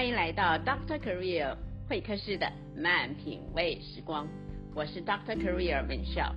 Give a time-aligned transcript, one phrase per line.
[0.00, 1.54] 欢迎来到 Doctor Career
[1.86, 4.26] 会客室的慢品味时光，
[4.74, 6.34] 我是 Doctor Career 文笑。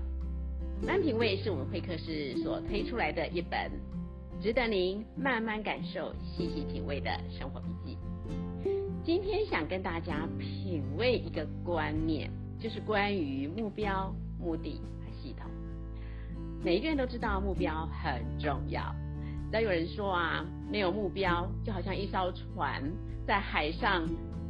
[0.85, 3.71] 慢品味是我们会客室所推出来的一本
[4.41, 7.97] 值得您慢慢感受、细细品味的生活笔记。
[9.01, 15.49] 今天想跟大家品味一个观念，就是关于目标、目的和系统。
[16.61, 18.93] 每一个人都知道目标很重要。
[19.49, 22.83] 只要有人说啊，没有目标就好像一艘船
[23.25, 24.07] 在海上，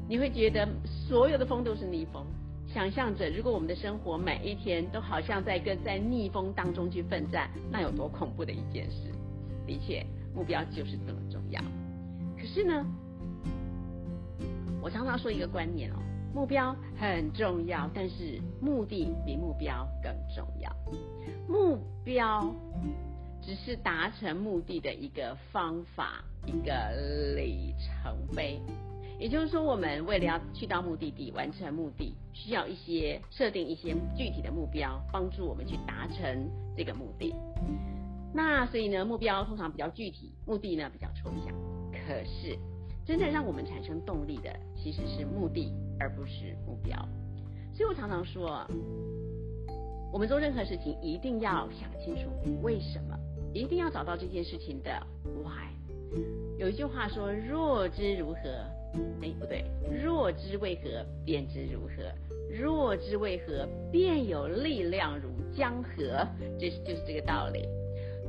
[0.08, 2.26] 你会觉得所有的风都是逆风。
[2.68, 9.12] 想象着，如果我们的生活每一天都好像在跟在逆风当中去奋战，那有多恐怖的一件事！
[9.68, 11.62] 的确，目标就是这么重要。
[12.36, 12.86] 可是呢，
[14.82, 15.98] 我常常说一个观念哦，
[16.34, 20.76] 目标很重要，但是目的比目标更重要。
[21.48, 22.44] 目标
[23.46, 26.74] 只是达成目的的一个方法，一个
[27.36, 28.60] 里程碑。
[29.20, 37.34] 也就是说，我们为了要去到目的地，完成目的，需要一些设定一些具体的目标，帮助我们去达成这个目的。
[38.34, 41.54] 那所以呢，目标通常比较具体，目的呢比较抽象。
[41.92, 42.58] 可是，
[43.06, 46.98] 真正让我们产生动力的，其实是目的，而不是目标。
[47.74, 48.66] 所以我常常说，
[50.12, 52.30] 我们做任何事情一定要想清楚
[52.62, 53.18] 为什么，
[53.54, 54.92] 一定要找到这件事情的
[55.44, 55.72] why。
[56.58, 58.40] 有一句话说：“若知如何。”
[59.24, 59.66] 哎，不对，
[60.04, 62.14] 若知为何，便知如何；
[62.52, 66.28] 若知为何，便有力量如江河。
[66.60, 67.66] 这是就是这个道理。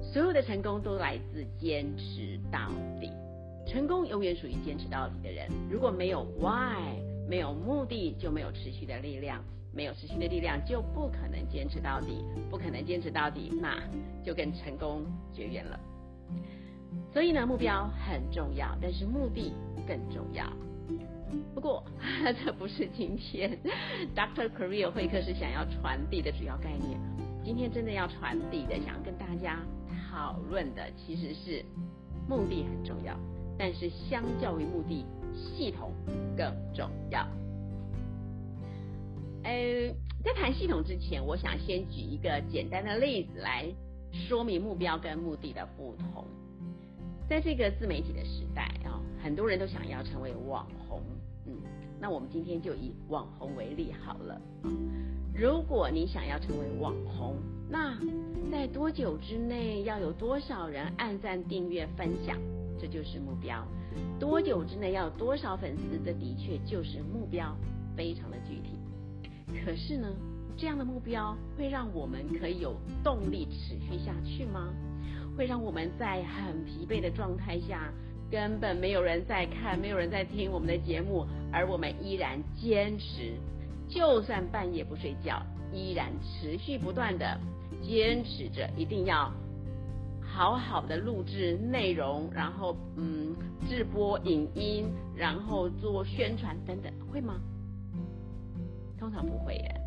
[0.02, 3.10] 所有的成功都来自坚持到底，
[3.66, 5.48] 成功永远属于坚持到底的人。
[5.70, 6.96] 如果没有 why，
[7.28, 13.76] 没有目的，就没有持续的力量，没有持续的力量，就不可能坚持到底，不可能坚持到底，那
[14.24, 15.02] 就跟成功
[15.34, 15.78] 绝缘了。
[17.12, 19.52] 所以呢，目标很重要，但是目的
[19.86, 20.46] 更重要。
[21.54, 21.82] 不过，
[22.44, 23.58] 这不是今天
[24.14, 26.98] Doctor Career 会客室想要传递的主要概念。
[27.44, 29.58] 今天真的要传递的，想要跟大家
[30.10, 31.64] 讨论的，其实是
[32.28, 33.18] 目的很重要，
[33.58, 35.92] 但是相较于目的，系统
[36.36, 37.26] 更重要。
[39.44, 39.94] 呃，
[40.24, 43.66] 在谈系统之前，我想先举一个简单的例子来
[44.10, 46.24] 说明目标跟目的的不同。
[47.28, 51.02] 在这个自媒体的时代啊，很多人都想要成为网红，
[51.46, 51.56] 嗯，
[52.00, 54.40] 那我们今天就以网红为例好了。
[55.34, 57.36] 如果你想要成为网红，
[57.68, 57.98] 那
[58.50, 62.38] 在多久之内要有多少人按赞、订阅、分享，
[62.78, 63.66] 这就是目标。
[64.18, 67.54] 多久之内要有多少粉丝，这的确就是目标，
[67.96, 68.78] 非常的具体。
[69.64, 70.08] 可是呢，
[70.56, 74.72] 这样的目标会让我们可以有动力持续下去吗？
[75.36, 77.92] 会让我们在很疲惫的状态下，
[78.30, 83.32] 根本没有人在看，没有人在听我们的节目，而我们依然坚持，
[83.88, 87.38] 就算半夜不睡觉，依然持续不断的
[87.82, 89.32] 坚持着，一定要
[90.22, 93.34] 好好的录制内容，然后嗯，
[93.68, 97.40] 直播影音，然后做宣传等等，会吗？
[99.04, 99.80] 通常不会耶，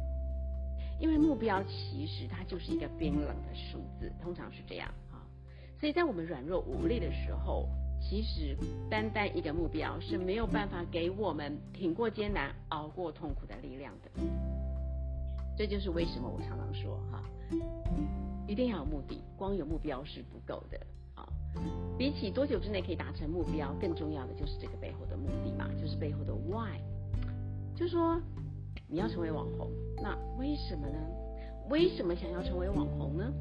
[1.00, 5.26] 因为目标其实它就是一个冰冷的数字，通常是这样啊。
[5.80, 7.68] 所以在我们软弱无力的时候，
[8.00, 8.56] 其实
[8.92, 14.22] 单单一个目标是没有办法给我们挺过艰难、熬过痛苦的力量的。
[15.58, 17.24] 这就是为什么我常常说哈，
[18.48, 20.80] 一定要有目的，光有目标是不够的
[21.16, 21.28] 啊。
[21.98, 26.80] 比起多久之内可以达成目标，更重要的就是这个背后的目的嘛，就是背后的 why。
[27.76, 28.20] 就说
[28.90, 29.70] 你要成为网红，
[30.02, 30.98] 那为什么呢？
[31.70, 33.34] 为什么想要成为网红呢？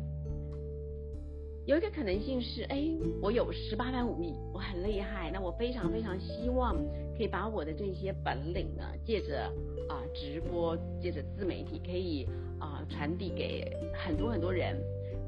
[1.67, 2.89] 有一个可能性是，哎，
[3.23, 6.77] 我有十八般武艺，我很厉害，那我非常非常希望
[7.17, 9.45] 可以把我的这些本领呢，借着
[9.89, 12.27] 啊直播，借着自媒体，可以
[12.59, 14.77] 啊传递给很多很多人，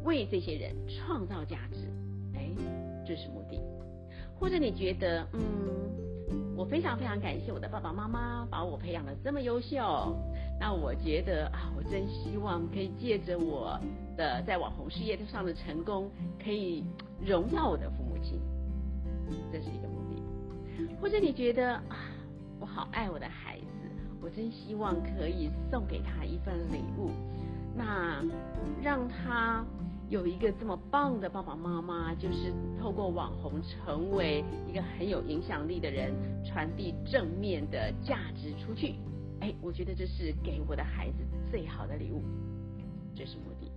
[0.04, 1.87] 为这些人创造价值，
[2.34, 2.48] 哎，
[3.06, 3.60] 这是目的。
[4.38, 5.40] 或者你觉得，嗯，
[6.58, 10.12] 我非常非常感谢我的爸爸妈妈把我培养的这么优秀。
[10.58, 13.78] 那我觉得啊，我真希望可以借着我
[14.16, 16.10] 的在网红事业上的成功，
[16.43, 16.84] 可以
[17.25, 18.40] 荣耀我的父母亲，
[19.52, 20.20] 这是一个目的。
[21.00, 22.10] 或者你觉得啊，
[22.58, 23.88] 我好爱我的孩子，
[24.20, 27.12] 我真希望可以送给他一份礼物，
[27.76, 28.20] 那
[28.82, 29.64] 让他
[30.08, 36.14] 有一个这么棒的爸爸妈妈，就是透过网红成为一个很有影响力的人，
[36.44, 38.94] 传递正面的价值出去。
[39.40, 41.19] 哎，我觉得这是给我的孩子
[41.50, 42.22] 最好的礼物，
[43.14, 43.70] 这是目的。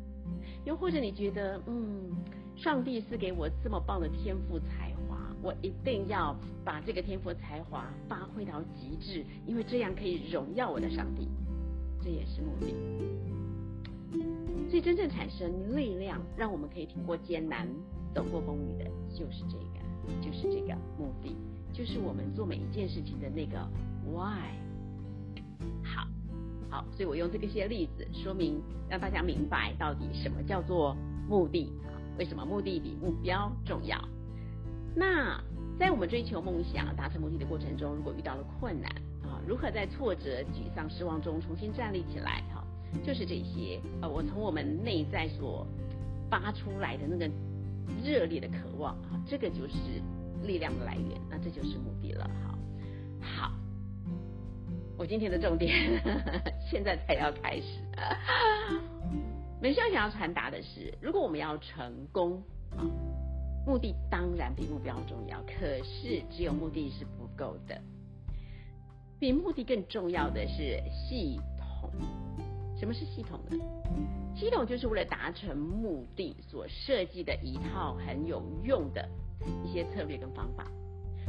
[0.64, 2.16] 又或者你觉得，嗯，
[2.56, 11.28] 上帝赐给我这么棒的天赋才华，我一定要把这个天赋才华发挥到极致，因为这样可以荣耀我的上帝，
[12.02, 12.74] 这也是目的。
[14.72, 17.68] 所以真正产生力量，让我们可以挺过艰难、
[18.16, 21.36] 走过风雨的，就是这个，就是这个目的，
[21.74, 23.68] 就是我们做每一件事情的那个
[24.08, 24.56] why。
[25.84, 26.08] 好，
[26.70, 30.96] 好，所以我用这个些例子说明，让大家明白到底什么叫做
[31.28, 31.70] 目的？
[32.18, 34.00] 为什么目的比目标重要？
[34.96, 35.38] 那
[35.78, 38.90] 在我们追求梦想、达成目的的过程中，如果遇到了困难
[39.22, 42.42] 啊，如何在挫折、沮丧、失望中重新站立起来？
[43.06, 43.80] 就是这些。
[44.02, 45.66] 呃，我从我们内在所
[46.30, 47.30] 发出来的那个
[48.04, 49.76] 热烈的渴望啊，这个就是
[50.44, 51.22] 力量的来源。
[51.30, 52.30] 那这就是目的了。
[52.44, 52.58] 好，
[53.20, 53.52] 好，
[54.98, 56.02] 我今天的重点
[56.70, 57.80] 现在才要开始。
[59.62, 62.42] 美少想要传达的是，如果我们要成功
[62.78, 62.86] 啊。
[63.64, 67.80] 目的当然比目标重要，可是只有目的是不够的，
[69.20, 71.92] 比目的更重要的是系统。
[72.82, 73.56] 什么是系统呢？
[74.36, 79.08] 系统就是为了达成目的所设计的一套很有用的
[79.64, 80.66] 一些策略跟方法。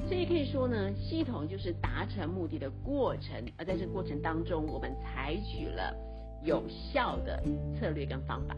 [0.08, 5.94] 所以可以说呢，系统就是达成目的的过程，而在这过程当中，我们采取了
[6.42, 7.42] 有效的
[7.78, 8.56] 策略跟方法，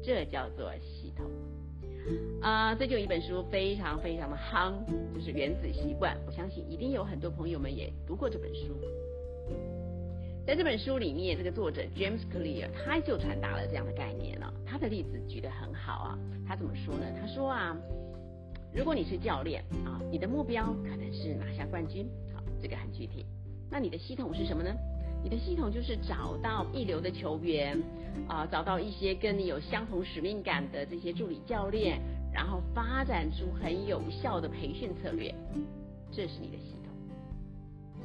[0.00, 1.26] 这叫做系统。
[2.40, 4.72] 啊，最近有一本书非常非常的夯，
[5.12, 6.16] 就是《原子习惯》。
[6.24, 8.78] 我相信一定有很多朋友们也读过这本书。
[10.46, 14.54] 在这本书里面，这个作者 James Clear 他就传达了这样的概念了。
[14.64, 16.18] 他的例子举得很好啊。
[16.46, 17.04] 他怎么说呢？
[17.20, 17.76] 他说啊，
[18.72, 23.26] 如果你是教练啊，你的目标可能是拿下冠军，好，这个很具体。
[23.68, 24.72] 那你的系统是什么呢？
[25.20, 27.76] 你的系统就是找到一流的球员，
[28.28, 32.00] 啊，找到一些跟你有相同使命感的这些助理教练，
[32.32, 35.34] 然后发展出很有效的培训策略，
[36.12, 36.85] 这是你的系统。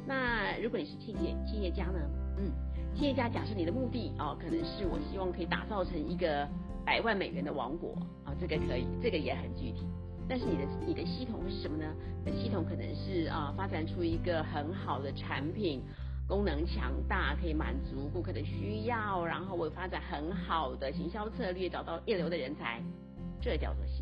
[0.06, 2.00] 那如果你是企业企业家呢？
[2.38, 2.50] 嗯，
[2.94, 6.48] 企业家假设你的目的哦，可能是我希望可以打造成一个
[6.84, 7.94] 百万美元的王国
[8.24, 9.86] 啊，这个可以，这个也很具体。
[10.28, 11.84] 但是你的你的系统是什么呢？
[12.24, 15.82] 的系统可能是啊，发展出一个很好的产品。
[16.28, 22.80] 功能强大，可以满足顾客的需要，然后我发展很好的行销策略，找到一流的人才，
[23.40, 24.01] 这叫做系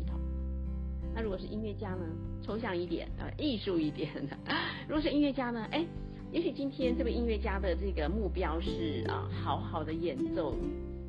[1.13, 2.05] 那如果是音乐家呢？
[2.41, 4.09] 抽象一点，呃，艺术一点。
[4.87, 5.67] 如果是音乐家呢？
[5.71, 5.85] 哎，
[6.31, 10.55] 也许今天这位音乐家的这个目标是啊，好好的演奏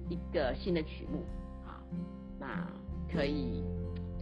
[0.08, 1.24] 一个新的曲目，
[1.66, 1.80] 啊，
[2.38, 2.66] 那
[3.12, 3.62] 可以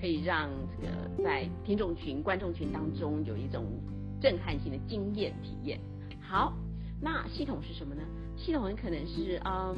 [0.00, 3.65] 可以让这个在听众群、观众群当中有一种
[4.21, 5.81] 震撼性的经验体验。
[6.21, 6.55] 好。
[7.03, 8.03] 那系统是什么呢？
[8.37, 9.75] 系统很可能是，嗯，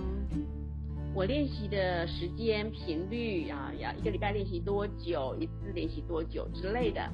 [1.14, 7.06] 我练习的时间频率啊，要一个礼拜练习多久，一次练习多久之类的。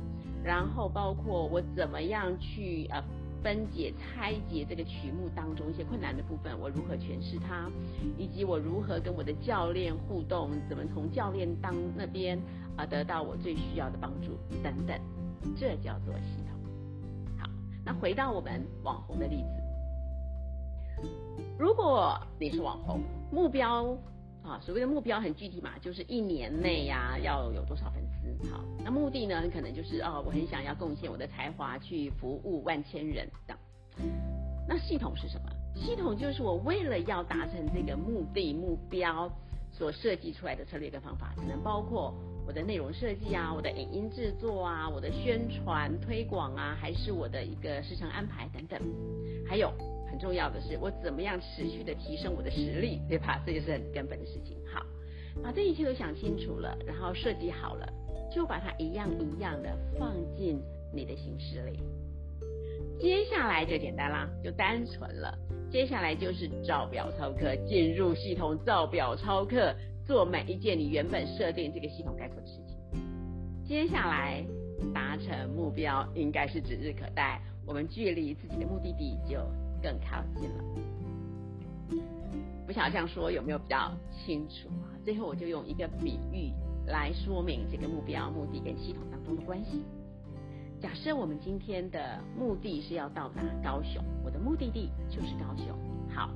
[0.44, 3.02] 然后包括我怎么样去呃
[3.42, 7.68] 分解拆解这个曲目当中一些困难的部分，我如何诠释它，
[8.16, 12.40] 以及我如何跟我的教练互动，怎么从教练当那边
[12.76, 14.96] 啊得到我最需要的帮助等等，
[15.58, 16.56] 这叫做系统。
[17.36, 17.50] 好，
[17.84, 19.57] 那回到我们网红的例子。
[21.58, 23.00] 如果你是网红，
[23.32, 23.96] 目标
[24.42, 28.50] 啊，所谓的目标很具体嘛，就是一年内呀要有多少粉丝。
[28.50, 33.58] 好，那目的呢，很可能就是哦，我很想要贡献我的才华去服务万千人这样。
[34.68, 35.50] 那系统是什么？
[35.74, 39.30] 系统就是我为了要达成这个目的目标
[39.72, 42.14] 所设计出来的策略跟方法，可能包括
[42.46, 48.80] 我的内容设计啊，我的影音制作啊，我的宣传推广啊，还是我的一个时程安排等等，
[49.48, 49.72] 还有。
[50.18, 53.42] 重要的是，我怎么样持续的提升我的实力，对吧？
[53.46, 54.56] 这就是很根本的事情。
[54.72, 54.84] 好，
[55.42, 57.88] 把这一切都想清楚了，然后设计好了，
[58.34, 60.60] 就把它一样一样的放进
[60.92, 61.80] 你的行事里。
[63.00, 65.38] 接下来就简单啦，就单纯了。
[65.70, 72.76] 接下来就是照表操课，进入系统，照表操课，做每一件你原本设定这个系统该做的事情。
[73.64, 74.44] 接下来
[74.92, 79.38] 达成目标应该是指日可待，我们距离自己的目的地就。
[79.82, 80.64] 更靠近了，
[82.66, 84.92] 不晓得这样说有没有比较清楚啊？
[85.04, 86.52] 最后我就用一个比喻
[86.86, 89.82] 来说明这个目标、目的跟系统当中的关系。
[90.80, 95.76] 假设我们今天的目的是要到达高雄，我的目的地就是高雄。
[96.14, 96.30] 好，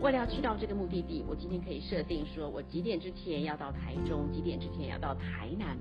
[0.00, 5.76] 为了要去到这个目的地，我今天可以设定说我几点之前要到台中，几点之前要到台南，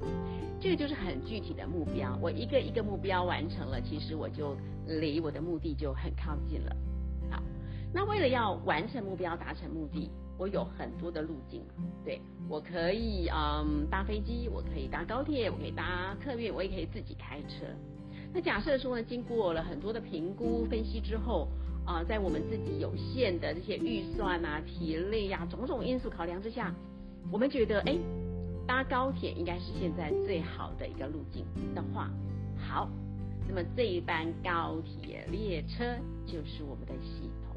[0.60, 2.18] 这个就是很具体的目标。
[2.22, 4.58] 我一个一个目标完成了，其实我就
[4.88, 6.76] 离我的目的就很靠近了。
[7.98, 11.64] 那为了要完成目标、达成目的，我有很多的路径。
[12.06, 17.66] 对我可以嗯搭飞机，我可以搭高铁，我可以搭客运，我也可以自己开车。
[18.32, 21.48] 那假设说呢，经过了很多的评估分析之后，
[21.88, 26.72] 啊，在我们自己有限的这些预算啊、体力呀种种因素考量之下，
[27.32, 27.98] 我们觉得，哎，
[28.68, 32.12] 搭高铁应该是现在最好的一个路径的话，
[32.60, 32.88] 好，
[33.50, 35.84] 那么这一班高铁列车
[36.28, 37.57] 就是我们的系统。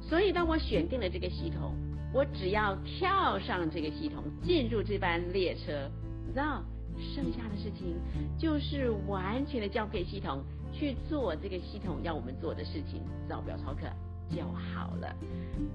[0.00, 1.74] 所以，当我选定了这个系统，
[2.12, 5.90] 我只要跳上这个系统，进入这班列车，
[6.34, 6.62] 那？
[7.14, 7.94] 剩下的事情
[8.36, 13.82] 就是完全的交给系统去做这个系统要我们做的事情，照表操课
[14.34, 15.14] 就好了。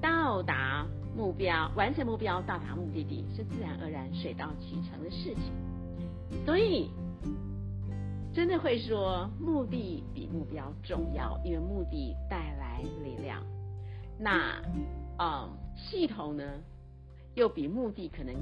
[0.02, 6.46] 到达目标，完成目标，到达目的地是自然而然、水到渠成的事情。
[6.46, 6.90] 所以，
[8.34, 13.42] 真的会说目的比目标重要，因为目的带来力量。
[14.24, 14.62] 那，
[15.20, 16.44] 嗯，系统呢？
[17.36, 18.34] 又比目的可能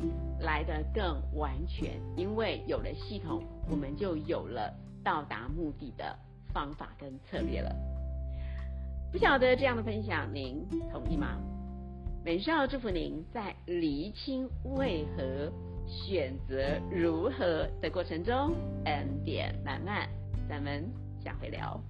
[0.42, 4.72] 来得更完全，因为有了系统，我们就有了
[5.04, 6.16] 到达目的的
[6.54, 7.74] 方法跟策略了。
[9.12, 11.38] 不晓得这样的分享您同意吗？
[12.24, 15.52] 美少祝福您在厘清为何、
[15.88, 18.54] 选择如何的过程中，
[18.86, 20.08] 恩典满满。
[20.48, 20.88] 咱们
[21.24, 21.82] 下回聊。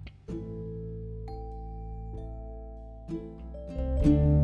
[3.78, 4.41] Música